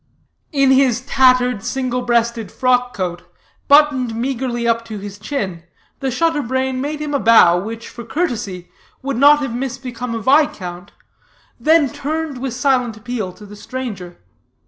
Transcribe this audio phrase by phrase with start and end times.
[0.51, 3.21] In his tattered, single breasted frock coat,
[3.67, 5.61] buttoned meagerly up to his chin,
[5.99, 8.71] the shutter brain made him a bow, which, for courtesy,
[9.03, 10.91] would not have misbecome a viscount,
[11.59, 14.17] then turned with silent appeal to the stranger.